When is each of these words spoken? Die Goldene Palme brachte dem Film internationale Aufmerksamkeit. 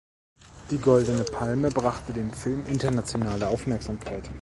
Die 0.71 0.79
Goldene 0.79 1.23
Palme 1.23 1.69
brachte 1.69 2.11
dem 2.11 2.33
Film 2.33 2.65
internationale 2.65 3.47
Aufmerksamkeit. 3.47 4.31